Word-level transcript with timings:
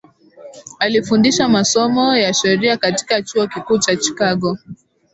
Alifundisha 0.79 1.47
masomo 1.49 2.15
ya 2.17 2.33
sheria 2.33 2.77
katika 2.77 3.21
chuo 3.21 3.47
kikuu 3.47 3.77
cha 3.77 3.95
Chicago 3.95 4.57